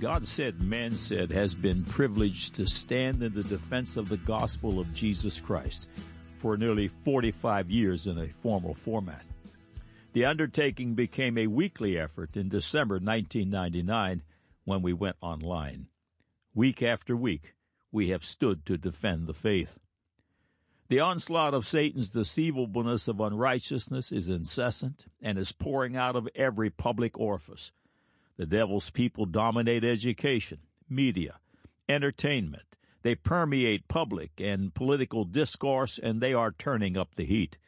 [0.00, 4.80] God said, man said, has been privileged to stand in the defense of the gospel
[4.80, 5.88] of Jesus Christ
[6.38, 9.22] for nearly 45 years in a formal format.
[10.14, 14.22] The undertaking became a weekly effort in December 1999
[14.64, 15.88] when we went online.
[16.54, 17.54] Week after week,
[17.92, 19.78] we have stood to defend the faith.
[20.88, 26.70] The onslaught of Satan's deceivableness of unrighteousness is incessant and is pouring out of every
[26.70, 27.70] public orifice.
[28.40, 31.40] The devil's people dominate education, media,
[31.90, 32.74] entertainment.
[33.02, 37.58] They permeate public and political discourse, and they are turning up the heat.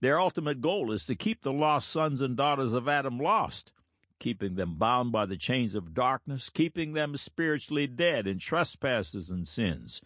[0.00, 3.70] Their ultimate goal is to keep the lost sons and daughters of Adam lost,
[4.18, 9.46] keeping them bound by the chains of darkness, keeping them spiritually dead in trespasses and
[9.46, 10.00] sins.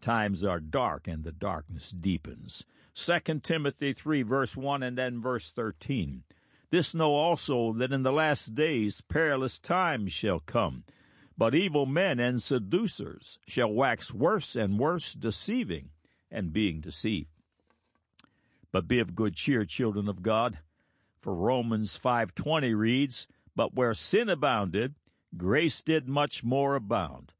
[0.00, 2.64] Times are dark and the darkness deepens.
[2.94, 6.22] 2 Timothy 3 verse 1 and then verse 13.
[6.74, 10.82] This know also that in the last days perilous times shall come.
[11.38, 15.90] But evil men and seducers shall wax worse and worse, deceiving
[16.32, 17.30] and being deceived.
[18.72, 20.58] But be of good cheer, children of God,
[21.20, 24.96] for Romans 5:20 reads, "But where sin abounded,
[25.36, 27.34] grace did much more abound."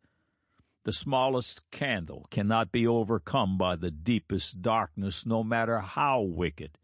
[0.84, 6.78] The smallest candle cannot be overcome by the deepest darkness, no matter how wicked.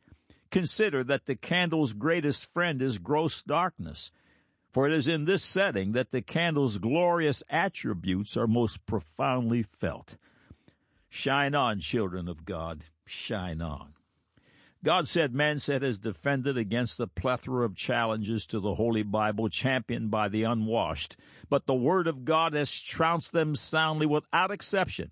[0.51, 4.11] Consider that the candle's greatest friend is gross darkness,
[4.73, 10.17] for it is in this setting that the candle's glorious attributes are most profoundly felt.
[11.09, 13.95] Shine on, children of God, shine on.
[14.83, 19.49] God said man said has defended against the plethora of challenges to the Holy Bible
[19.51, 21.17] championed by the unwashed,
[21.51, 25.11] but the Word of God has trounced them soundly without exception.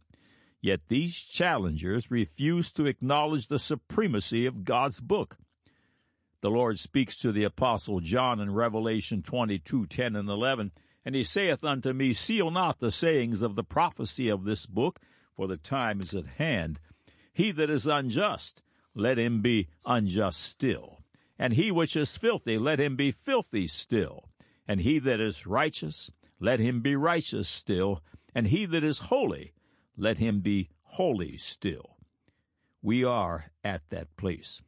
[0.61, 5.37] Yet these challengers refuse to acknowledge the supremacy of God's book.
[6.41, 10.73] The Lord speaks to the Apostle John in Revelation 22 10 and 11,
[11.05, 15.01] and he saith unto me, Seal not the sayings of the prophecy of this book,
[15.35, 16.81] for the time is at hand.
[17.33, 18.63] He that is unjust,
[18.95, 21.03] let him be unjust still.
[21.39, 24.29] And he which is filthy, let him be filthy still.
[24.67, 26.11] And he that is righteous,
[26.41, 28.03] let him be righteous still.
[28.35, 29.53] And he that is holy,
[29.99, 31.97] let him be holy still.
[32.81, 34.63] We are at that place.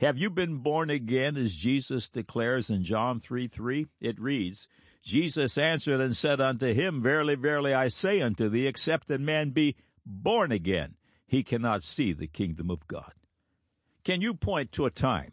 [0.00, 3.86] Have you been born again, as Jesus declares in John 3 3?
[4.00, 4.68] It reads,
[5.02, 9.50] Jesus answered and said unto him, Verily, verily, I say unto thee, except a man
[9.50, 13.12] be born again, he cannot see the kingdom of God.
[14.04, 15.32] Can you point to a time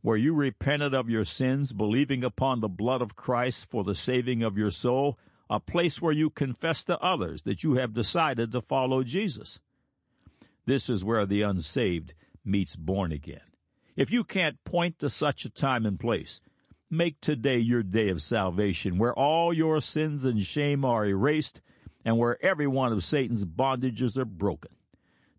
[0.00, 4.42] where you repented of your sins, believing upon the blood of Christ for the saving
[4.42, 5.18] of your soul,
[5.50, 9.60] a place where you confess to others that you have decided to follow Jesus?
[10.64, 13.40] This is where the unsaved meets born again.
[13.96, 16.40] If you can't point to such a time and place,
[16.88, 21.60] make today your day of salvation, where all your sins and shame are erased,
[22.04, 24.70] and where every one of Satan's bondages are broken.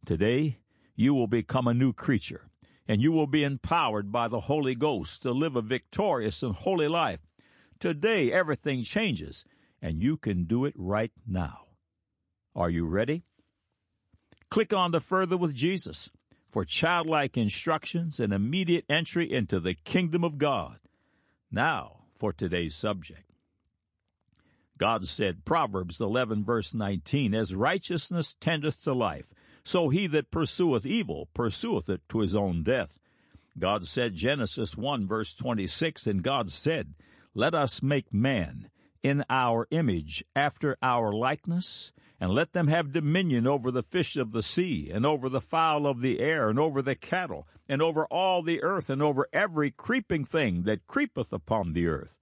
[0.06, 0.58] Today,
[0.96, 2.50] you will become a new creature,
[2.88, 6.88] and you will be empowered by the Holy Ghost to live a victorious and holy
[6.88, 7.20] life.
[7.80, 9.46] Today, everything changes,
[9.82, 11.68] and you can do it right now.
[12.56, 13.24] Are you ready?
[14.50, 16.12] Click on the Further with Jesus
[16.52, 20.80] for childlike instructions and immediate entry into the kingdom of God.
[21.50, 23.24] Now, for today's subject.
[24.78, 30.86] God said, Proverbs 11, verse 19, As righteousness tendeth to life, so he that pursueth
[30.86, 32.98] evil pursueth it to his own death.
[33.58, 36.96] God said, Genesis 1 verse 26, and God said,
[37.34, 38.70] Let us make man
[39.04, 44.32] in our image, after our likeness, and let them have dominion over the fish of
[44.32, 48.06] the sea, and over the fowl of the air, and over the cattle, and over
[48.08, 52.20] all the earth, and over every creeping thing that creepeth upon the earth.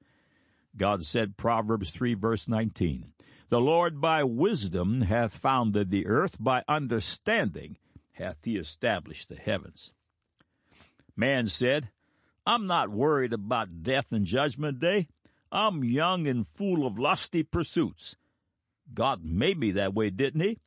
[0.77, 3.11] God said, Proverbs 3 verse 19,
[3.49, 7.77] the Lord by wisdom hath founded the earth, by understanding
[8.13, 9.91] hath he established the heavens.
[11.15, 11.89] Man said,
[12.45, 15.07] I'm not worried about death and judgment day.
[15.51, 18.15] I'm young and full of lusty pursuits.
[18.93, 20.59] God made me that way, didn't he?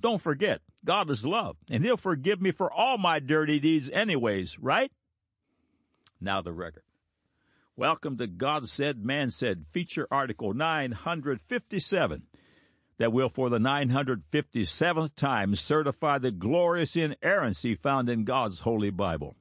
[0.00, 4.58] Don't forget, God is love, and he'll forgive me for all my dirty deeds anyways,
[4.58, 4.92] right?
[6.20, 6.82] Now the record.
[7.76, 12.22] Welcome to God Said, Man Said, feature article 957
[12.98, 19.36] that will, for the 957th time, certify the glorious inerrancy found in God's Holy Bible.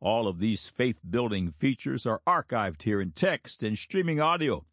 [0.00, 4.64] All of these faith building features are archived here in text and streaming audio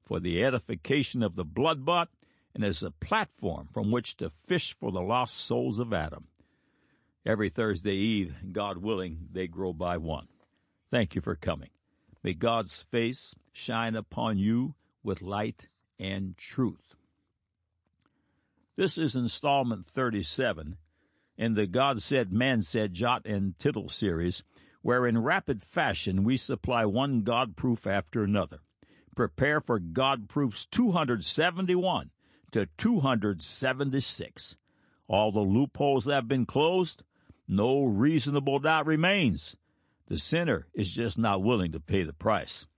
[0.00, 2.08] for the edification of the blood bought
[2.54, 6.28] and as a platform from which to fish for the lost souls of Adam.
[7.26, 10.28] Every Thursday Eve, God willing, they grow by one.
[10.88, 11.70] Thank you for coming.
[12.22, 15.68] May God's face shine upon you with light
[15.98, 16.94] and truth.
[18.76, 20.76] This is installment 37
[21.36, 24.44] in the God Said, Man Said Jot and Tittle series,
[24.86, 28.60] where in rapid fashion we supply one God proof after another.
[29.16, 32.12] Prepare for God proofs 271
[32.52, 34.56] to 276.
[35.08, 37.02] All the loopholes have been closed.
[37.48, 39.56] No reasonable doubt remains.
[40.06, 42.68] The sinner is just not willing to pay the price.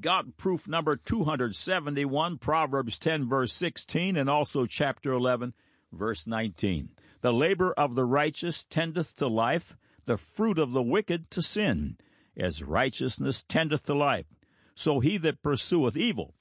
[0.00, 5.52] God proof number 271, Proverbs 10, verse 16, and also chapter 11,
[5.92, 6.88] verse 19.
[7.20, 11.96] The labor of the righteous tendeth to life, the fruit of the wicked to sin.
[12.36, 14.26] As righteousness tendeth to life,
[14.74, 16.34] so he that pursueth evil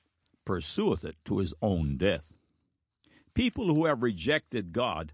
[0.45, 2.33] pursueth it to his own death.
[3.33, 5.13] People who have rejected God,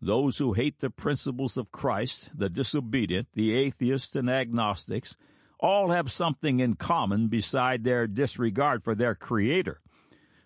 [0.00, 5.16] those who hate the principles of Christ, the disobedient, the atheists, and agnostics,
[5.60, 9.80] all have something in common beside their disregard for their Creator.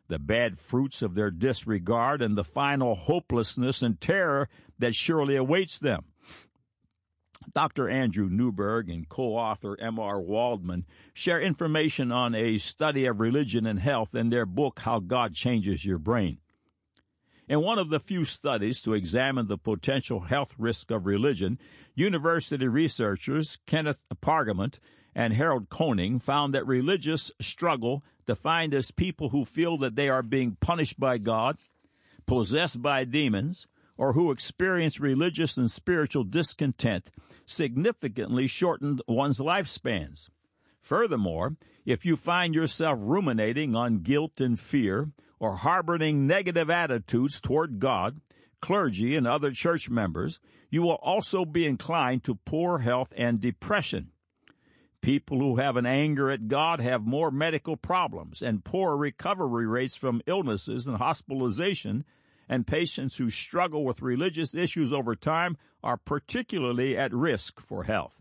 [0.09, 5.79] The bad fruits of their disregard and the final hopelessness and terror that surely awaits
[5.79, 6.05] them.
[7.55, 7.89] Dr.
[7.89, 10.21] Andrew Newberg and co author M.R.
[10.21, 15.35] Waldman share information on a study of religion and health in their book, How God
[15.35, 16.39] Changes Your Brain.
[17.49, 21.59] In one of the few studies to examine the potential health risk of religion,
[21.95, 24.79] university researchers Kenneth Pargament
[25.15, 30.23] and Harold Koenig found that religious struggle, defined as people who feel that they are
[30.23, 31.59] being punished by God,
[32.27, 33.67] possessed by demons,
[33.97, 37.11] or who experience religious and spiritual discontent,
[37.47, 40.29] significantly shortened one's lifespans.
[40.81, 45.11] Furthermore, if you find yourself ruminating on guilt and fear,
[45.43, 48.21] or harboring negative attitudes toward God,
[48.61, 50.39] clergy, and other church members,
[50.71, 54.13] you will also be inclined to poor health and depression.
[55.01, 59.97] People who have an anger at God have more medical problems and poor recovery rates
[59.97, 62.05] from illnesses and hospitalization,
[62.53, 68.21] and patients who struggle with religious issues over time are particularly at risk for health.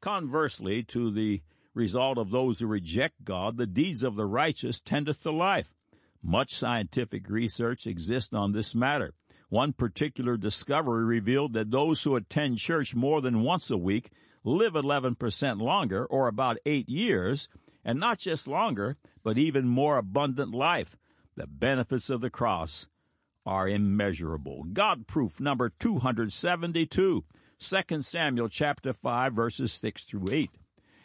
[0.00, 1.42] Conversely, to the
[1.74, 5.74] result of those who reject God, the deeds of the righteous tendeth to life.
[6.22, 9.14] Much scientific research exists on this matter.
[9.48, 14.12] One particular discovery revealed that those who attend church more than once a week
[14.44, 17.48] live 11% longer, or about eight years,
[17.84, 20.96] and not just longer, but even more abundant life.
[21.36, 22.88] The benefits of the cross
[23.44, 24.64] are immeasurable.
[24.72, 27.24] God proof number 272,
[27.58, 30.50] 2 Samuel chapter 5 verses 6 through 8.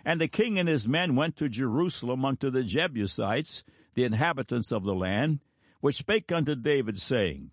[0.03, 3.63] And the king and his men went to Jerusalem unto the Jebusites,
[3.93, 5.39] the inhabitants of the land,
[5.81, 7.51] which spake unto David, saying,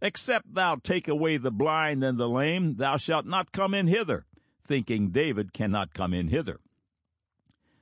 [0.00, 4.24] Except thou take away the blind and the lame, thou shalt not come in hither
[4.70, 6.60] thinking David cannot come in hither.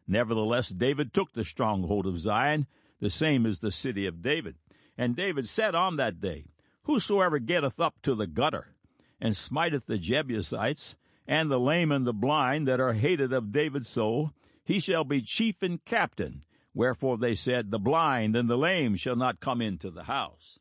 [0.06, 2.66] Nevertheless, David took the stronghold of Zion,
[3.00, 4.56] the same as the city of David.
[4.96, 6.46] And David said on that day,
[6.82, 8.74] Whosoever getteth up to the gutter,
[9.20, 10.96] and smiteth the Jebusites,
[11.26, 14.32] and the lame and the blind that are hated of David's soul,
[14.64, 16.44] he shall be chief and captain.
[16.74, 20.58] Wherefore they said, The blind and the lame shall not come into the house.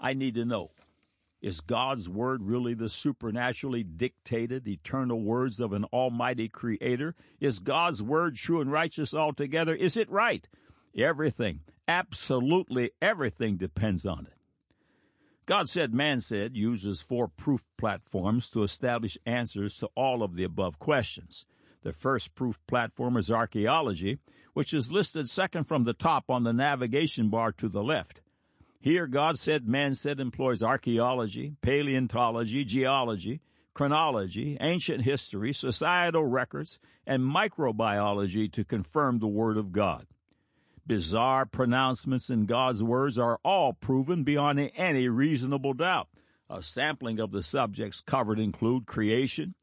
[0.00, 0.72] I need to know
[1.40, 7.14] is God's word really the supernaturally dictated, eternal words of an almighty creator?
[7.40, 9.74] Is God's word true and righteous altogether?
[9.74, 10.48] Is it right?
[10.96, 14.32] Everything, absolutely everything depends on it.
[15.46, 20.44] God Said, Man Said uses four proof platforms to establish answers to all of the
[20.44, 21.46] above questions.
[21.82, 24.18] The first proof platform is archaeology,
[24.52, 28.20] which is listed second from the top on the navigation bar to the left.
[28.80, 33.40] Here, God said, man said employs archaeology, paleontology, geology,
[33.74, 40.06] chronology, ancient history, societal records, and microbiology to confirm the Word of God.
[40.86, 46.08] Bizarre pronouncements in God's words are all proven beyond any reasonable doubt.
[46.48, 49.54] A sampling of the subjects covered include creation,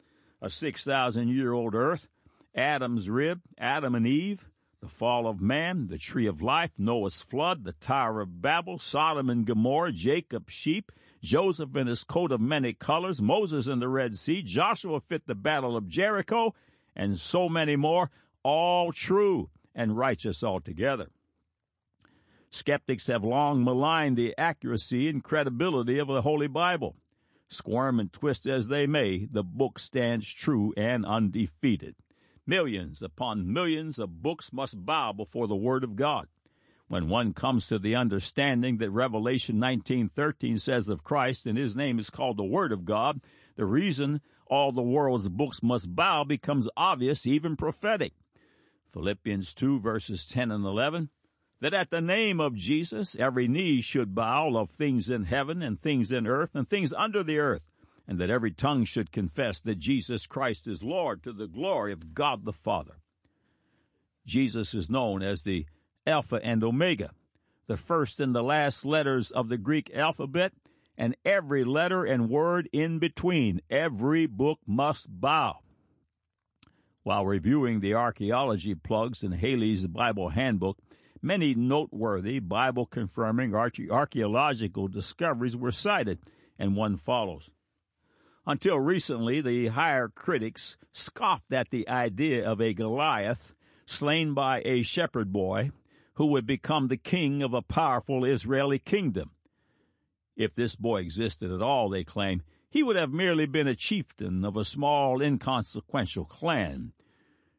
[0.41, 2.09] a 6,000 year old earth,
[2.53, 4.47] Adam's rib, Adam and Eve,
[4.85, 9.31] the fall of man, the tree of life, Noah's flood, the Tower of Babel, Sodom
[9.31, 10.91] and Gomorrah, Jacob's sheep,
[11.23, 15.33] Joseph in his coat of many colors, Moses in the Red Sea, Joshua fit the
[15.33, 16.53] battle of Jericho,
[16.95, 18.11] and so many more,
[18.43, 21.07] all true and righteous altogether.
[22.51, 26.95] Skeptics have long maligned the accuracy and credibility of the Holy Bible.
[27.47, 31.95] Squirm and twist as they may, the book stands true and undefeated.
[32.47, 36.27] Millions upon millions of books must bow before the Word of God.
[36.87, 41.97] When one comes to the understanding that Revelation 19:13 says of Christ and his name
[41.97, 43.21] is called the Word of God,
[43.55, 48.13] the reason all the world's books must bow becomes obvious, even prophetic.
[48.91, 51.09] Philippians 2 verses 10 and 11,
[51.61, 55.79] that at the name of Jesus every knee should bow of things in heaven and
[55.79, 57.65] things in earth and things under the earth,
[58.07, 62.13] and that every tongue should confess that Jesus Christ is Lord to the glory of
[62.13, 62.97] God the Father.
[64.25, 65.65] Jesus is known as the
[66.07, 67.11] Alpha and Omega,
[67.67, 70.53] the first and the last letters of the Greek alphabet,
[70.97, 73.61] and every letter and word in between.
[73.69, 75.59] Every book must bow.
[77.03, 80.77] While reviewing the archaeology plugs in Halley's Bible Handbook,
[81.21, 86.19] many noteworthy Bible confirming archaeological discoveries were cited,
[86.57, 87.49] and one follows.
[88.47, 94.83] Until recently, the higher critics scoffed at the idea of a Goliath slain by a
[94.83, 95.71] shepherd boy
[96.13, 99.31] who would become the king of a powerful Israeli kingdom.
[100.35, 104.43] If this boy existed at all, they claim, he would have merely been a chieftain
[104.43, 106.91] of a small, inconsequential clan.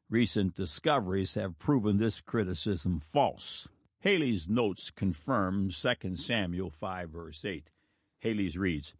[0.08, 3.68] Recent discoveries have proven this criticism false.
[4.00, 7.70] Halley's notes confirm 2 Samuel 5 verse 8.
[8.20, 8.94] Halley's reads,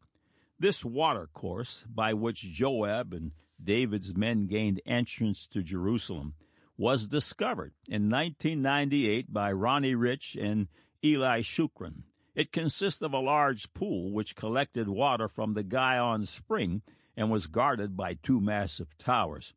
[0.59, 3.33] This water course by which Joab and
[3.63, 6.35] David's men gained entrance to Jerusalem
[6.79, 10.69] was discovered in 1998 by Ronnie Reich and
[11.05, 12.05] Eli Shukran.
[12.35, 16.83] It consists of a large pool which collected water from the Gihon Spring
[17.17, 19.55] and was guarded by two massive towers.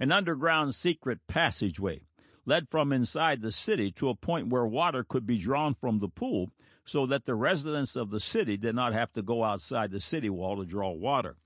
[0.00, 2.02] An underground secret passageway
[2.46, 6.08] led from inside the city to a point where water could be drawn from the
[6.08, 6.50] pool
[6.88, 10.30] so that the residents of the city did not have to go outside the city
[10.30, 11.36] wall to draw water.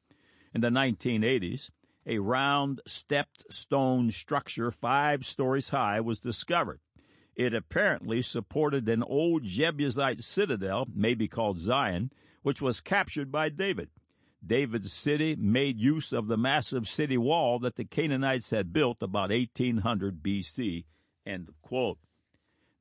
[0.54, 1.70] In the 1980s,
[2.06, 6.80] a round stepped stone structure five stories high was discovered.
[7.34, 13.88] It apparently supported an old Jebusite citadel, maybe called Zion, which was captured by David.
[14.44, 19.30] David's city made use of the massive city wall that the Canaanites had built about
[19.30, 20.84] 1800 BC.
[21.26, 21.98] End quote.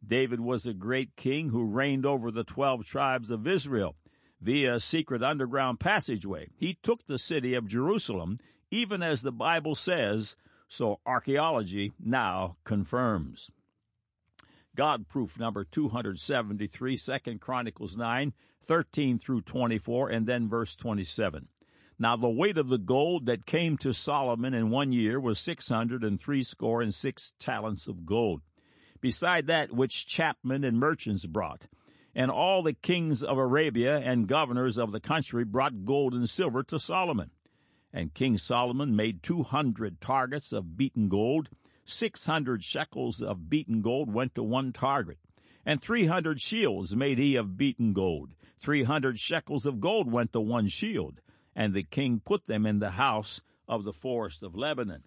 [0.05, 3.95] David was a great king who reigned over the 12 tribes of Israel
[4.41, 6.47] via a secret underground passageway.
[6.57, 8.37] He took the city of Jerusalem
[8.71, 13.51] even as the Bible says, so archaeology now confirms.
[14.75, 21.49] God proof number 273, 2 Chronicles 9, 13 through 24, and then verse 27.
[21.99, 25.67] Now the weight of the gold that came to Solomon in one year was six
[25.69, 28.41] hundred and threescore and six talents of gold,
[29.01, 31.67] beside that which chapmen and merchants brought.
[32.13, 36.63] And all the kings of Arabia and governors of the country brought gold and silver
[36.63, 37.31] to Solomon.
[37.93, 41.49] And King Solomon made 200 targets of beaten gold.
[41.85, 45.17] 600 shekels of beaten gold went to one target.
[45.65, 48.33] And 300 shields made he of beaten gold.
[48.61, 51.21] 300 shekels of gold went to one shield.
[51.55, 55.03] And the king put them in the house of the forest of Lebanon.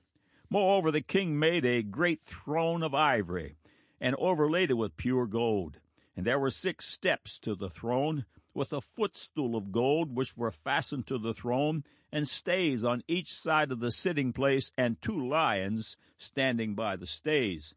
[0.51, 3.57] Moreover, the king made a great throne of ivory
[4.05, 5.79] and overlaid it with pure gold.
[6.15, 10.51] And there were six steps to the throne, with a footstool of gold which were
[10.51, 15.19] fastened to the throne, and stays on each side of the sitting place, and two
[15.27, 17.73] lions standing by the stays.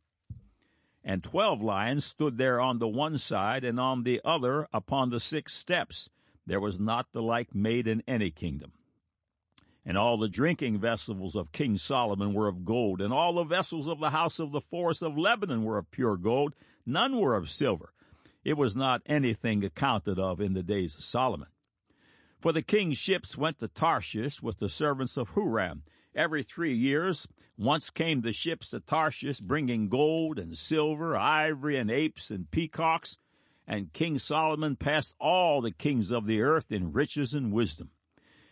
[1.01, 5.21] And twelve lions stood there on the one side, and on the other upon the
[5.21, 6.09] six steps.
[6.45, 8.73] There was not the like made in any kingdom.
[9.87, 13.87] And all the drinking vessels of King Solomon were of gold, and all the vessels
[13.87, 16.53] of the house of the forest of Lebanon were of pure gold.
[16.85, 17.93] None were of silver.
[18.43, 21.47] It was not anything accounted of in the days of Solomon.
[22.41, 25.83] For the king's ships went to Tarshish with the servants of Huram.
[26.13, 31.89] Every three years, once came the ships to Tarshish, bringing gold and silver, ivory and
[31.89, 33.19] apes and peacocks.
[33.65, 37.91] And King Solomon passed all the kings of the earth in riches and wisdom.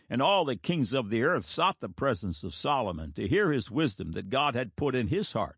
[0.08, 3.70] And all the kings of the earth sought the presence of Solomon to hear his
[3.70, 5.56] wisdom that God had put in his heart.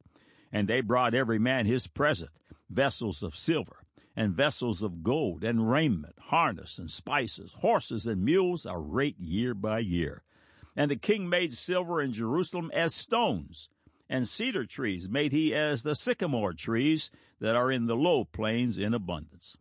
[0.50, 2.30] And they brought every man his present,
[2.70, 3.84] vessels of silver,
[4.16, 9.54] and vessels of gold, and raiment, harness, and spices, horses and mules, a rate year
[9.54, 10.22] by year.
[10.74, 13.68] And the king made silver in Jerusalem as stones,
[14.08, 18.78] and cedar trees made he as the sycamore trees that are in the low plains
[18.78, 19.56] in abundance.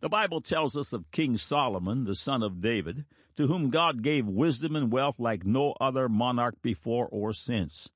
[0.00, 3.04] The Bible tells us of King Solomon, the son of David,
[3.40, 7.88] to whom God gave wisdom and wealth like no other monarch before or since.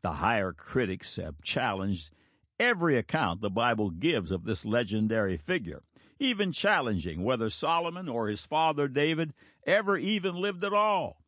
[0.00, 2.10] The higher critics have challenged
[2.58, 5.84] every account the Bible gives of this legendary figure,
[6.18, 11.22] even challenging whether Solomon or his father David ever even lived at all.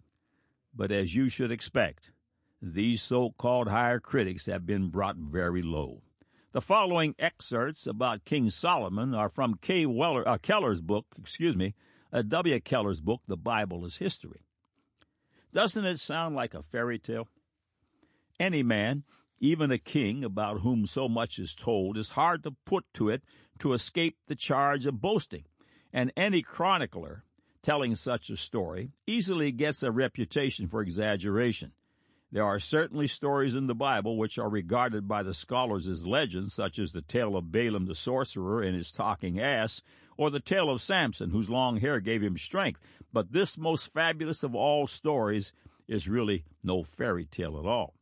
[0.74, 2.10] But as you should expect,
[2.60, 6.02] these so-called higher critics have been brought very low.
[6.50, 9.86] The following excerpts about King Solomon are from K.
[9.86, 11.76] Weller, uh, Keller's book, excuse me,
[12.12, 12.58] Uh, w.
[12.60, 14.42] Keller's book, The Bible is History.
[15.52, 17.28] Doesn't it sound like a fairy tale?
[18.38, 19.04] Any man
[19.40, 23.22] Even a king about whom so much is told is hard to put to it
[23.58, 25.44] to escape the charge of boasting,
[25.92, 27.24] and any chronicler
[27.62, 31.72] telling such a story easily gets a reputation for exaggeration.
[32.32, 36.54] There are certainly stories in the Bible which are regarded by the scholars as legends,
[36.54, 39.82] such as the tale of Balaam the sorcerer and his talking ass,
[40.20, 42.78] or the tale of Samson, whose long hair gave him strength.
[43.10, 45.54] But this most fabulous of all stories
[45.88, 47.94] is really no fairy tale at all.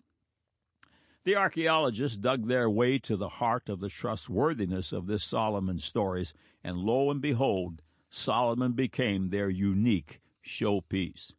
[1.22, 6.34] The archaeologists dug their way to the heart of the trustworthiness of this Solomon stories,
[6.64, 11.34] and lo and behold, Solomon became their unique showpiece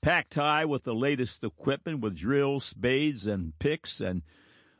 [0.00, 4.22] packed high with the latest equipment with drills, spades, and picks, and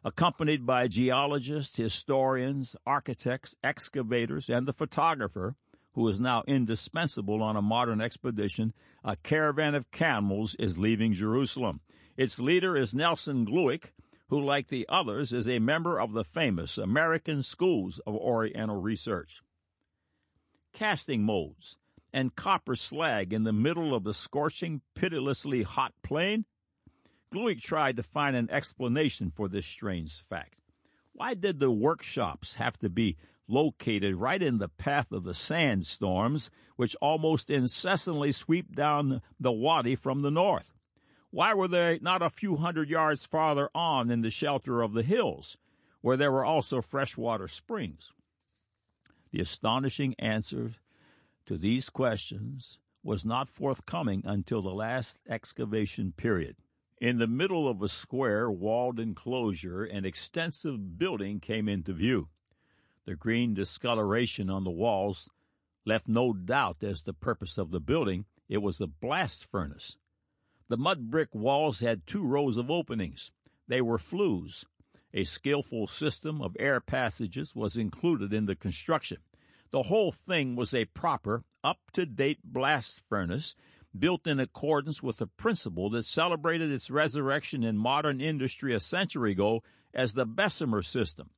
[0.05, 5.57] accompanied by geologists, historians, architects, excavators, and the photographer,
[5.93, 8.73] who is now indispensable on a modern expedition,
[9.05, 11.81] a caravan of camels is leaving Jerusalem.
[12.17, 13.93] Its leader is Nelson Glueck,
[14.29, 19.43] who, like the others, is a member of the famous American Schools of Oriental Research.
[20.73, 21.77] Casting molds
[22.13, 26.45] and copper slag in the middle of the scorching, pitilessly hot plain?
[27.33, 30.57] Glueck tried to find an explanation for this strange fact.
[31.13, 36.51] Why did the workshops have to be located right in the path of the sandstorms,
[36.77, 40.73] which almost incessantly sweep down the Wadi from the north?
[41.31, 45.03] Why were they not a few hundred yards farther on in the shelter of the
[45.03, 45.57] hills,
[46.01, 48.13] where there were also freshwater springs?
[49.31, 50.73] The astonishing answer
[51.47, 56.57] to these questions was not forthcoming until the last excavation period.
[57.01, 62.29] In the middle of a square walled enclosure, an extensive building came into view.
[63.07, 65.31] The green discoloration on the walls
[65.87, 68.27] left no doubt as to the purpose of the building.
[68.51, 69.97] It was a blast furnace.
[70.69, 73.33] The mud brick walls had two rows of openings.
[73.67, 74.67] They were flues.
[75.15, 79.19] A skillful system of air passages was included in the construction.
[79.71, 83.57] The whole thing was a proper, up to date blast furnace
[83.99, 89.33] built in accordance with the principle that celebrated its resurrection in modern industry a century
[89.33, 91.31] ago as the Bessemer system.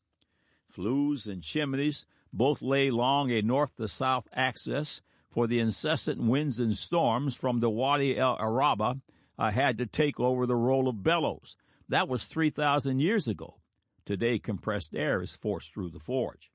[0.66, 6.60] Flues and chimneys both lay along a north to south axis, for the incessant winds
[6.60, 9.00] and storms from the Wadi el Araba
[9.38, 11.56] uh, had to take over the role of bellows.
[11.88, 13.56] That was 3,000 years ago.
[14.04, 16.50] Today, compressed air is forced through the forge.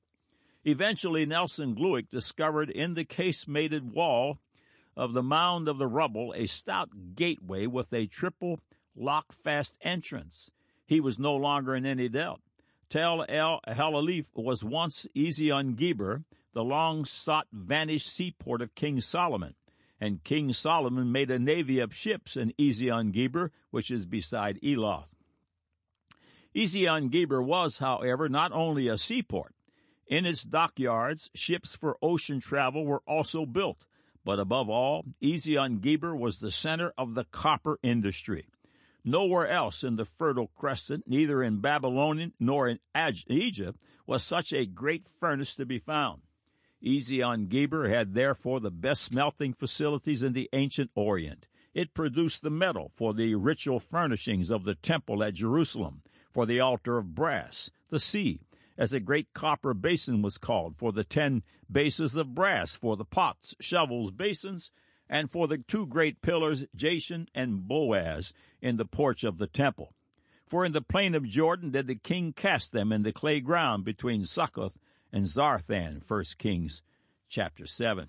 [0.64, 4.38] Eventually, Nelson Glueck discovered in the casemated wall
[4.98, 8.58] of the mound of the rubble a stout gateway with a triple
[8.96, 10.50] lock-fast entrance.
[10.84, 12.40] He was no longer in any doubt.
[12.90, 19.54] Tel el Halalif was once Ezion Geber, the long sought vanished seaport of King Solomon,
[20.00, 25.14] and King Solomon made a navy of ships in Ezion Geber, which is beside Eloth.
[26.56, 29.54] Ezion Geber was, however, not only a seaport,
[30.08, 33.84] in its dockyards, ships for ocean travel were also built,
[34.28, 38.46] but above all, Ezion Geber was the center of the copper industry.
[39.02, 42.78] Nowhere else in the Fertile Crescent, neither in Babylon nor in
[43.28, 46.20] Egypt, was such a great furnace to be found.
[46.84, 51.46] Ezion Geber had therefore the best smelting facilities in the ancient Orient.
[51.72, 56.60] It produced the metal for the ritual furnishings of the temple at Jerusalem, for the
[56.60, 58.42] altar of brass, the sea,
[58.78, 63.04] as a great copper basin was called, for the ten bases of brass, for the
[63.04, 64.70] pots, shovels, basins,
[65.10, 69.92] and for the two great pillars, Jachin and Boaz, in the porch of the temple.
[70.46, 73.84] For in the plain of Jordan did the king cast them in the clay ground
[73.84, 74.78] between Succoth
[75.12, 76.82] and Zarthan, 1 Kings
[77.28, 78.08] chapter 7.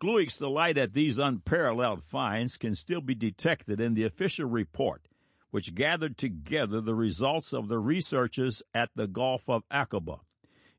[0.00, 5.08] Glueck's delight at these unparalleled finds can still be detected in the official report
[5.54, 10.18] which gathered together the results of the researches at the Gulf of Aqaba.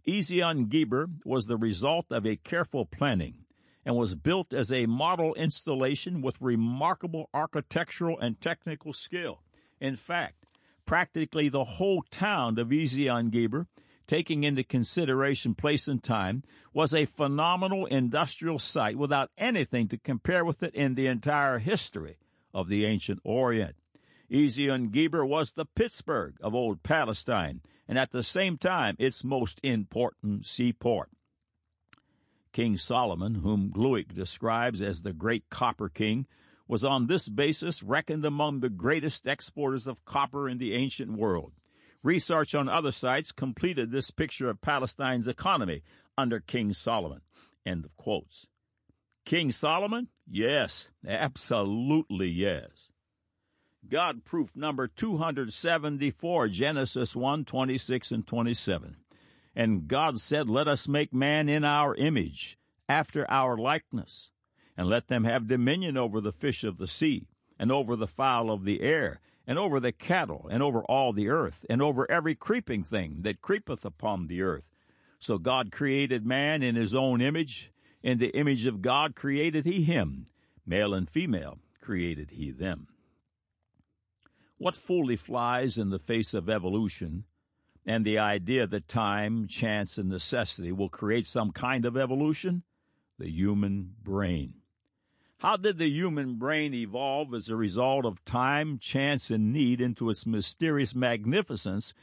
[0.06, 3.46] Ezion Geber was the result of a careful planning
[3.86, 9.40] and was built as a model installation with remarkable architectural and technical skill.
[9.80, 10.46] In fact,
[10.86, 13.68] practically the whole town of Ezion Geber,
[14.08, 20.44] taking into consideration place and time, was a phenomenal industrial site without anything to compare
[20.44, 22.18] with it in the entire history
[22.54, 23.78] of the ancient Orient.
[24.32, 29.60] Ezion Geber was the Pittsburgh of old Palestine, and at the same time its most
[29.64, 31.10] important seaport.
[32.52, 36.26] King Solomon, whom Glueck describes as the great copper king,
[36.68, 41.52] was on this basis reckoned among the greatest exporters of copper in the ancient world.
[42.02, 45.84] Research on other sites completed this picture of Palestine's economy
[46.18, 47.22] under King Solomon.
[47.66, 48.48] End of quotes.
[49.26, 50.10] King Solomon?
[50.28, 52.90] Yes, absolutely yes.
[53.90, 58.98] God proof number 274, Genesis 1 26 and 27.
[59.56, 62.58] And God said, Let us make man in our image,
[62.90, 64.32] after our likeness,
[64.76, 68.52] and let them have dominion over the fish of the sea, and over the fowl
[68.52, 72.36] of the air, and over the cattle, and over all the earth, and over every
[72.36, 74.70] creeping thing that creepeth upon the earth.
[75.20, 77.72] So God created man in his own image.
[78.04, 80.26] In the image of God created he him.
[80.66, 82.88] Male and female created he them.
[84.58, 87.26] What fully flies in the face of evolution
[87.86, 92.64] and the idea that time, chance, and necessity will create some kind of evolution?
[93.20, 94.56] The human brain.
[95.40, 100.10] How did the human brain evolve as a result of time, chance, and need into
[100.10, 101.94] its mysterious magnificence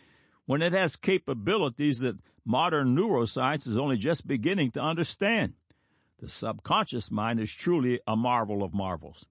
[0.45, 5.55] when it has capabilities that modern neuroscience is only just beginning to understand?
[6.19, 9.27] The subconscious mind is truly a marvel of marvels.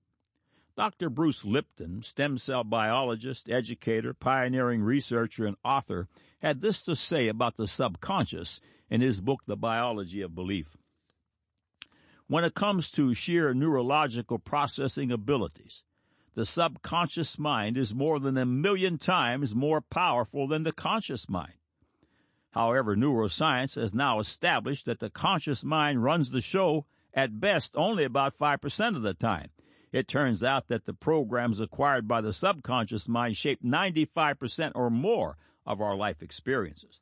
[0.75, 1.09] Dr.
[1.09, 6.07] Bruce Lipton, stem cell biologist, educator, pioneering researcher, and author,
[6.39, 10.77] had this to say about the subconscious in his book, The Biology of Belief.
[12.27, 15.83] When it comes to sheer neurological processing abilities,
[16.33, 21.55] the subconscious mind is more than a million times more powerful than the conscious mind.
[22.51, 28.05] However, neuroscience has now established that the conscious mind runs the show at best only
[28.05, 29.49] about 5% of the time.
[29.91, 35.37] It turns out that the programs acquired by the subconscious mind shape 95% or more
[35.65, 36.99] of our life experiences.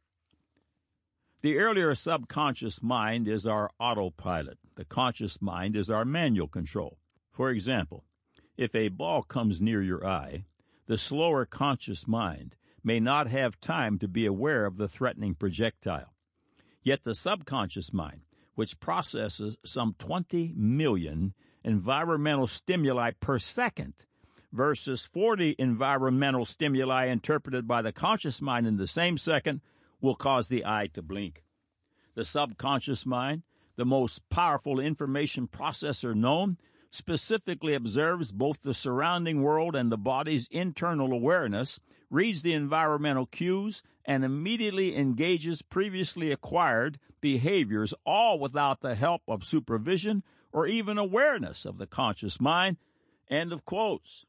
[1.42, 4.58] The earlier subconscious mind is our autopilot.
[4.76, 6.98] The conscious mind is our manual control.
[7.32, 8.04] For example,
[8.58, 10.46] if a ball comes near your eye,
[10.88, 16.14] the slower conscious mind may not have time to be aware of the threatening projectile.
[16.82, 18.22] Yet the subconscious mind,
[18.56, 23.94] which processes some 20 million environmental stimuli per second
[24.52, 29.62] versus 40 environmental stimuli interpreted by the conscious mind in the same second,
[30.02, 31.44] will cause the eye to blink.
[32.16, 33.44] The subconscious mind,
[33.76, 36.58] the most powerful information processor known,
[36.92, 43.84] specifically observes both the surrounding world and the body's internal awareness, reads the environmental cues,
[44.06, 51.66] and immediately engages previously acquired behaviors, all without the help of supervision or even awareness
[51.66, 52.78] of the conscious mind.
[53.30, 54.26] End of quotes.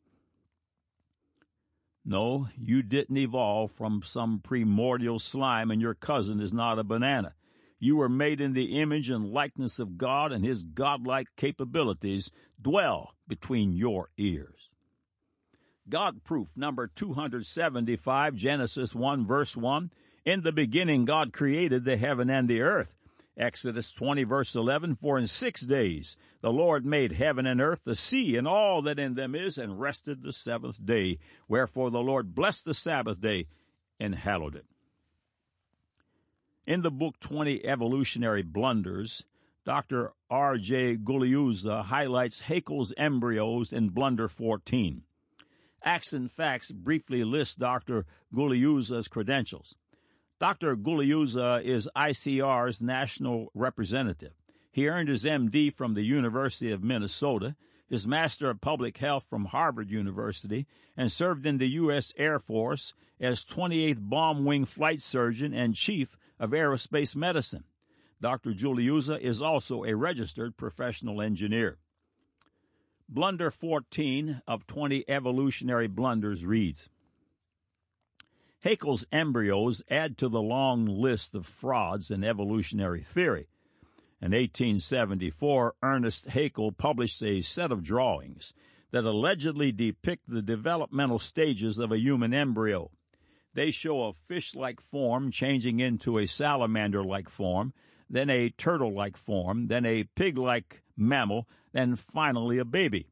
[2.05, 7.35] No, you didn't evolve from some primordial slime, and your cousin is not a banana.
[7.79, 12.31] You were made in the image and likeness of God, and His godlike capabilities
[12.61, 14.71] dwell between your ears.
[15.89, 19.91] God proof number 275, Genesis 1, verse 1.
[20.25, 22.95] In the beginning, God created the heaven and the earth.
[23.41, 27.95] Exodus 20, verse 11 For in six days the Lord made heaven and earth, the
[27.95, 31.19] sea, and all that in them is, and rested the seventh day.
[31.49, 33.47] Wherefore the Lord blessed the Sabbath day
[33.99, 34.67] and hallowed it.
[36.67, 39.25] In the book 20 Evolutionary Blunders,
[39.65, 40.13] Dr.
[40.29, 40.99] R.J.
[40.99, 45.03] Guliuzza highlights Haeckel's embryos in Blunder 14.
[45.83, 48.05] Acts and Facts briefly list Dr.
[48.35, 49.75] Guliuzza's credentials.
[50.41, 50.75] Dr.
[50.75, 54.33] Guliuzza is ICR's national representative.
[54.73, 57.57] He earned his MD from the University of Minnesota,
[57.91, 62.15] his Master of Public Health from Harvard University, and served in the U.S.
[62.17, 67.65] Air Force as 28th Bomb Wing Flight Surgeon and Chief of Aerospace Medicine.
[68.19, 68.53] Dr.
[68.53, 71.77] Guliuzza is also a registered professional engineer.
[73.11, 76.89] Blunder 14 of 20 evolutionary blunders reads
[78.65, 83.49] Haeckel's embryos add to the long list of frauds in evolutionary theory.
[84.21, 88.53] In 1874, Ernest Haeckel published a set of drawings
[88.91, 92.91] that allegedly depict the developmental stages of a human embryo.
[93.55, 97.73] They show a fish like form changing into a salamander like form,
[98.11, 103.09] then a turtle like form, then a pig like mammal, and finally a baby.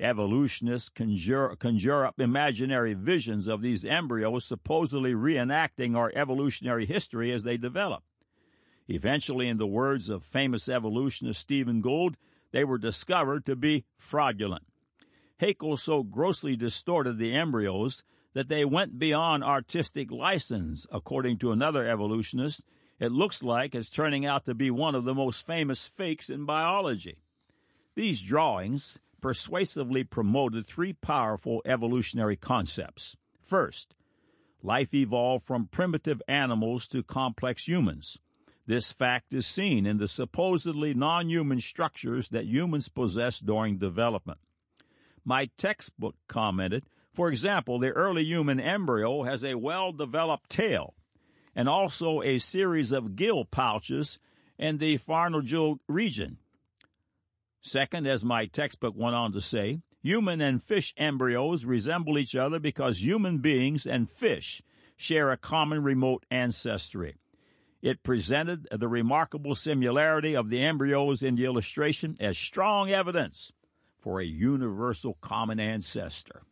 [0.00, 7.42] Evolutionists conjure, conjure up imaginary visions of these embryos supposedly reenacting our evolutionary history as
[7.42, 8.04] they develop.
[8.86, 12.16] Eventually, in the words of famous evolutionist Stephen Gould,
[12.52, 14.64] they were discovered to be fraudulent.
[15.40, 18.02] Haeckel so grossly distorted the embryos
[18.34, 20.86] that they went beyond artistic license.
[20.90, 22.62] According to another evolutionist,
[22.98, 26.44] it looks like it's turning out to be one of the most famous fakes in
[26.44, 27.18] biology.
[27.94, 33.16] These drawings, persuasively promoted three powerful evolutionary concepts.
[33.42, 33.94] First,
[34.62, 38.18] life evolved from primitive animals to complex humans.
[38.66, 44.38] This fact is seen in the supposedly non human structures that humans possess during development.
[45.24, 50.94] My textbook commented For example, the early human embryo has a well developed tail
[51.56, 54.18] and also a series of gill pouches
[54.58, 56.38] in the pharyngeal region.
[57.60, 62.60] Second, as my textbook went on to say, human and fish embryos resemble each other
[62.60, 64.62] because human beings and fish
[64.96, 67.16] share a common remote ancestry.
[67.80, 73.52] It presented the remarkable similarity of the embryos in the illustration as strong evidence
[73.98, 76.42] for a universal common ancestor.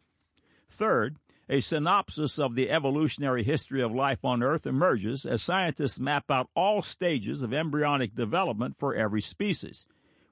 [0.69, 1.17] Third,
[1.49, 6.51] a synopsis of the evolutionary history of life on Earth emerges as scientists map out
[6.55, 9.87] all stages of embryonic development for every species.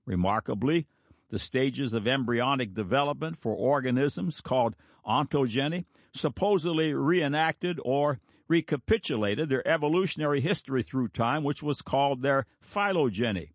[0.07, 0.87] Remarkably,
[1.31, 10.41] the stages of embryonic development for organisms called ontogeny supposedly reenacted or recapitulated their evolutionary
[10.41, 13.53] history through time, which was called their phylogeny.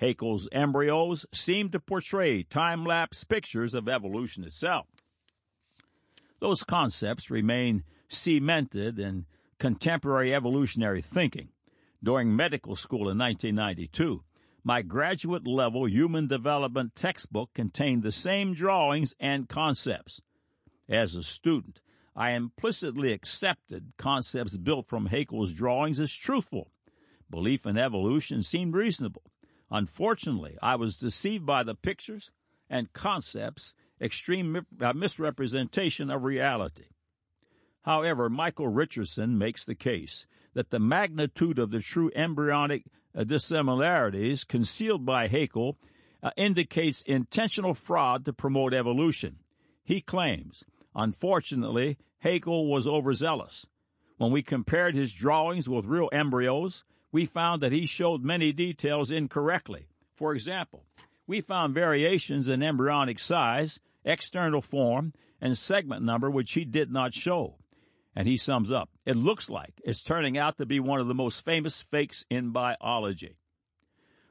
[0.00, 4.86] Haeckel's embryos seem to portray time lapse pictures of evolution itself.
[6.40, 9.26] Those concepts remain cemented in
[9.58, 11.50] contemporary evolutionary thinking.
[12.02, 14.24] During medical school in 1992,
[14.64, 20.20] my graduate level human development textbook contained the same drawings and concepts.
[20.88, 21.80] As a student,
[22.14, 26.70] I implicitly accepted concepts built from Haeckel's drawings as truthful.
[27.30, 29.22] Belief in evolution seemed reasonable.
[29.70, 32.30] Unfortunately, I was deceived by the pictures
[32.68, 36.88] and concepts, extreme uh, misrepresentation of reality.
[37.82, 45.04] However, Michael Richardson makes the case that the magnitude of the true embryonic dissimilarities concealed
[45.04, 45.76] by Haeckel
[46.22, 49.38] uh, indicates intentional fraud to promote evolution.
[49.84, 53.66] He claims, unfortunately, Haeckel was overzealous.
[54.16, 59.10] When we compared his drawings with real embryos, we found that he showed many details
[59.10, 59.88] incorrectly.
[60.14, 60.84] For example,
[61.26, 67.14] we found variations in embryonic size, external form, and segment number which he did not
[67.14, 67.56] show.
[68.14, 71.14] And he sums up It looks like it's turning out to be one of the
[71.14, 73.36] most famous fakes in biology.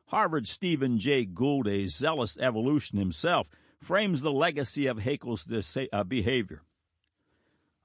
[0.08, 5.48] Harvard's Stephen Jay Gould, a zealous evolution himself, frames the legacy of Haeckel's
[5.92, 6.62] uh, behavior.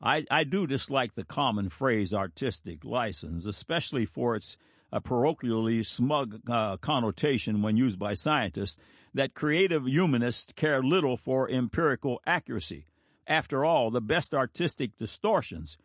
[0.02, 4.56] I, I do dislike the common phrase artistic license, especially for its
[4.92, 8.78] a uh, parochially smug uh, connotation when used by scientists
[9.12, 12.86] that creative humanists care little for empirical accuracy.
[13.26, 15.76] After all, the best artistic distortions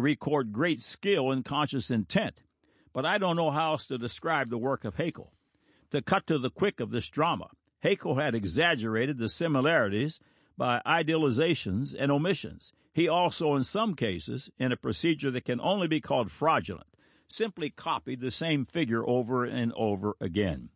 [0.00, 2.40] record great skill and conscious intent.
[2.92, 5.32] But I don't know how else to describe the work of Haeckel.
[5.90, 7.48] To cut to the quick of this drama,
[7.82, 10.20] Haeckel had exaggerated the similarities
[10.56, 12.72] by idealizations and omissions.
[12.92, 16.86] He also, in some cases, in a procedure that can only be called fraudulent,
[17.28, 20.68] simply copied the same figure over and over again.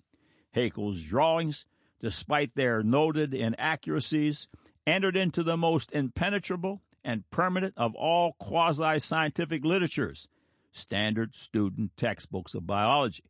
[0.55, 1.67] Haeckel's drawings,
[2.01, 4.49] despite their noted inaccuracies,
[4.87, 10.29] entered into the most impenetrable and permanent of all quasi scientific literatures,
[10.73, 13.23] standard student textbooks of biology.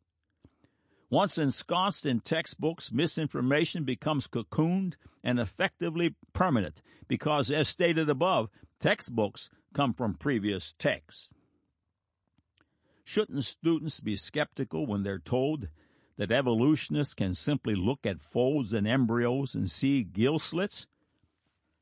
[1.11, 9.49] Once ensconced in textbooks, misinformation becomes cocooned and effectively permanent because, as stated above, textbooks
[9.73, 11.29] come from previous texts.
[13.05, 15.69] Shouldn't students be skeptical when they're told
[16.17, 20.87] that evolutionists can simply look at folds and embryos and see gill slits?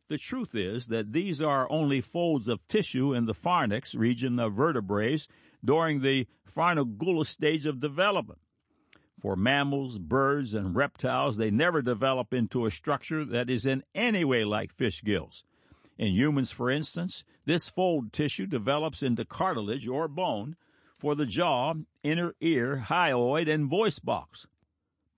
[0.07, 4.53] The truth is that these are only folds of tissue in the pharynx region of
[4.53, 5.27] vertebrates
[5.63, 8.39] during the pharyngulus stage of development.
[9.19, 14.23] For mammals, birds, and reptiles, they never develop into a structure that is in any
[14.23, 15.43] way like fish gills.
[15.97, 20.55] In humans, for instance, this fold tissue develops into cartilage or bone
[20.99, 24.45] for the jaw, inner ear, hyoid, and voice box.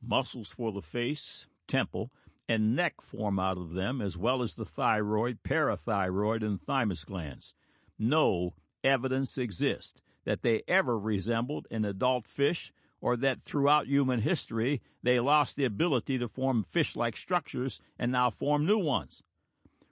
[0.02, 2.12] Muscles for the face, temple,
[2.48, 7.54] and neck form out of them, as well as the thyroid, parathyroid, and thymus glands.
[8.00, 14.82] No evidence exists that they ever resembled an adult fish or that throughout human history
[15.04, 19.22] they lost the ability to form fish like structures and now form new ones.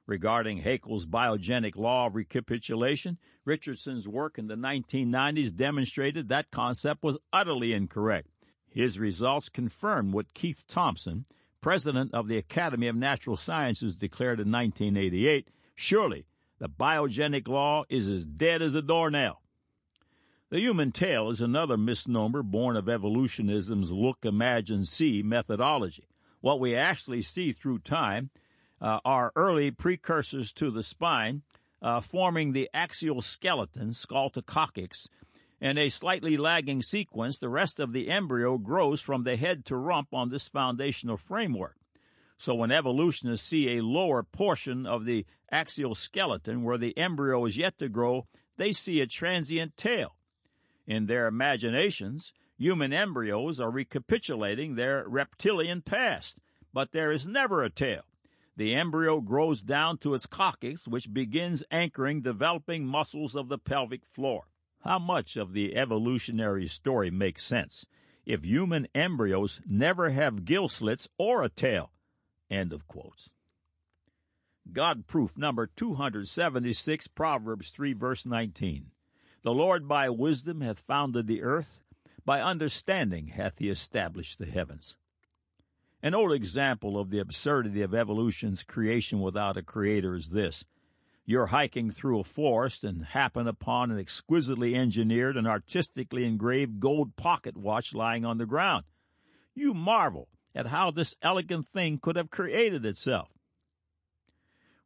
[0.08, 7.18] Regarding Haeckel's biogenic law of recapitulation, Richardson's work in the 1990s demonstrated that concept was
[7.34, 8.30] utterly incorrect.
[8.70, 11.26] His results confirmed what Keith Thomson,
[11.66, 16.28] president of the Academy of Natural Sciences, declared in 1988 surely
[16.60, 19.42] the biogenic law is as dead as a doornail.
[20.52, 26.08] The human tail is another misnomer born of evolutionism's look, imagine, see methodology.
[26.40, 28.30] What we actually see through time
[28.80, 31.42] uh, are early precursors to the spine,
[31.82, 35.10] uh, forming the axial skeleton, skull coccyx.
[35.62, 39.78] In a slightly lagging sequence, the rest of the embryo grows from the head to
[39.78, 41.78] rump on this foundational framework.
[42.38, 47.56] So when evolutionists see a lower portion of the axial skeleton where the embryo is
[47.56, 50.16] yet to grow, they see a transient tail.
[50.86, 56.40] In their imaginations, human embryos are recapitulating their reptilian past,
[56.74, 58.02] but there is never a tail.
[58.58, 64.06] The embryo grows down to its coccyx, which begins anchoring developing muscles of the pelvic
[64.06, 64.48] floor.
[64.86, 67.88] How much of the evolutionary story makes sense
[68.24, 71.92] if human embryos never have gill slits or a tail?
[72.52, 73.32] End of quotes.
[74.72, 78.92] God proof number 276, Proverbs 3, verse 19.
[79.42, 81.82] The Lord by wisdom hath founded the earth,
[82.24, 84.96] by understanding hath he established the heavens.
[86.04, 90.64] An old example of the absurdity of evolution's creation without a creator is this.
[91.28, 97.16] You're hiking through a forest and happen upon an exquisitely engineered and artistically engraved gold
[97.16, 98.86] pocket watch lying on the ground.
[99.56, 103.30] You marvel at how this elegant thing could have created itself.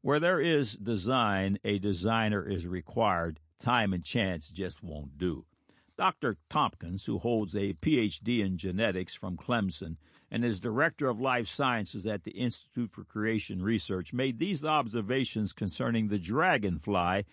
[0.01, 3.41] Where there is design, a designer is required.
[3.59, 5.45] Time and chance just won't do.
[5.97, 6.37] Dr.
[6.49, 9.97] Tomkins, who holds a PhD in genetics from Clemson,
[10.31, 15.53] and as director of life sciences at the Institute for Creation Research, made these observations
[15.53, 17.25] concerning the dragonfly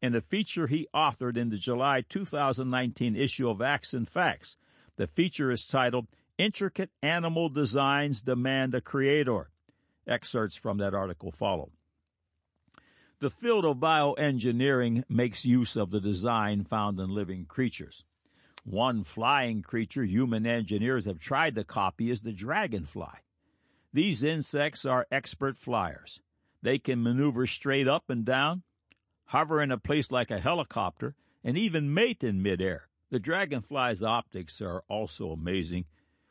[0.00, 4.56] in a feature he authored in the July 2019 issue of Acts and Facts.
[4.96, 9.50] The feature is titled Intricate Animal Designs Demand a Creator.
[10.06, 11.70] Excerpts from that article follow.
[13.20, 18.04] The field of bioengineering makes use of the design found in living creatures.
[18.64, 23.20] One flying creature human engineers have tried to copy is the dragonfly.
[23.92, 26.20] These insects are expert flyers.
[26.62, 28.62] They can maneuver straight up and down,
[29.26, 32.88] hover in a place like a helicopter, and even mate in midair.
[33.10, 35.84] The dragonfly's optics are also amazing,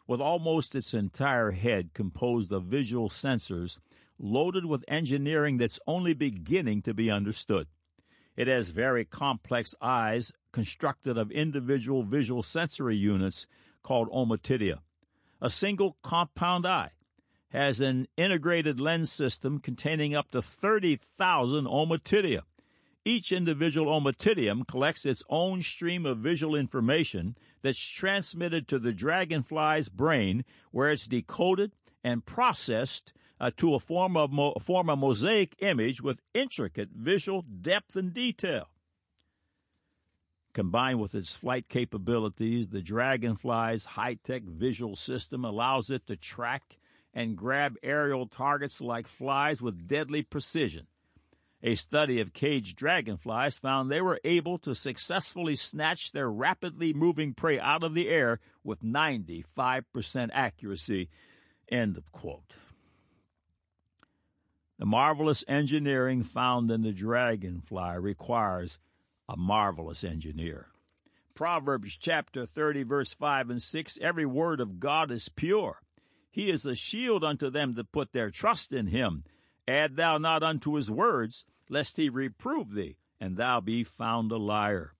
[0.07, 3.79] with almost its entire head composed of visual sensors
[4.17, 7.67] loaded with engineering that's only beginning to be understood.
[8.35, 13.45] It has very complex eyes constructed of individual visual sensory units
[13.81, 14.79] called ommatidia.
[15.41, 16.91] A single compound eye
[17.49, 22.43] has an integrated lens system containing up to 30,000 ommatidia.
[23.05, 29.89] Each individual ommatidium collects its own stream of visual information that's transmitted to the dragonfly's
[29.89, 33.11] brain, where it's decoded and processed
[33.41, 38.13] uh, to a form, of mo- form a mosaic image with intricate visual depth and
[38.13, 38.69] detail.
[40.53, 46.77] Combined with its flight capabilities, the Dragonfly's high tech visual system allows it to track
[47.11, 50.87] and grab aerial targets like flies with deadly precision.
[51.65, 57.33] A study of caged dragonflies found they were able to successfully snatch their rapidly moving
[57.33, 61.09] prey out of the air with 95% accuracy.
[61.71, 62.55] End of quote.
[64.77, 68.79] The marvelous engineering found in the dragonfly requires
[69.27, 70.67] a marvelous engineer.
[71.35, 75.81] Proverbs chapter 30, verse 5 and 6 Every word of God is pure.
[76.29, 79.23] He is a shield unto them that put their trust in him.
[79.67, 84.37] Add thou not unto his words, lest he reprove thee, and thou be found a
[84.37, 84.93] liar.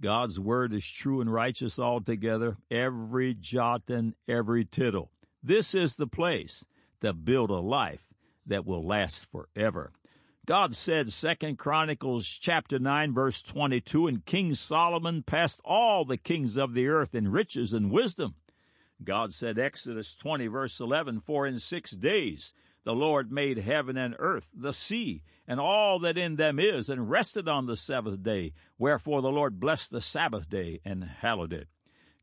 [0.00, 5.10] God's word is true and righteous altogether, every jot and every tittle.
[5.42, 6.64] This is the place
[7.00, 8.12] to build a life
[8.46, 9.92] that will last forever.
[10.48, 16.56] God said, Second Chronicles chapter 9 verse 22, and King Solomon passed all the kings
[16.56, 18.34] of the earth in riches and wisdom.
[19.04, 24.16] God said, Exodus 20 verse 11, for in six days the Lord made heaven and
[24.18, 28.54] earth, the sea, and all that in them is, and rested on the seventh day.
[28.78, 31.68] Wherefore the Lord blessed the Sabbath day and hallowed it.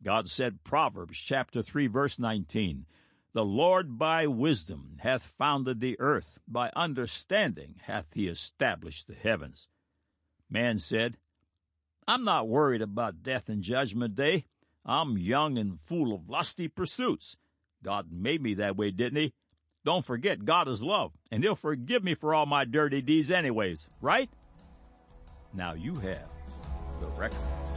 [0.01, 2.87] God said, Proverbs chapter 3 verse 19,
[3.35, 9.67] the Lord by wisdom hath founded the earth, by understanding hath he established the heavens.
[10.49, 11.17] Man said,
[12.07, 14.45] I'm not worried about death and judgment day.
[14.85, 17.35] I'm young and full of lusty pursuits.
[17.83, 19.33] God made me that way, didn't he?
[19.83, 23.89] Don't forget, God is love, and he'll forgive me for all my dirty deeds anyways,
[23.99, 24.29] right?
[25.53, 26.29] Now you have
[27.01, 27.74] the record.